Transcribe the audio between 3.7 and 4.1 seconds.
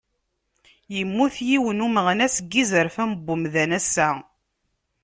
ass-a.